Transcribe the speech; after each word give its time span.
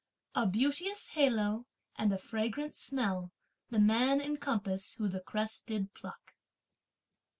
A 0.33 0.47
beauteous 0.47 1.09
halo 1.09 1.67
and 1.95 2.11
a 2.11 2.17
fragrant 2.17 2.73
smell 2.73 3.31
the 3.69 3.77
man 3.77 4.19
encompass 4.19 4.93
who 4.93 5.07
the 5.07 5.19
cress 5.21 5.61
did 5.61 5.93
pluck! 5.93 6.33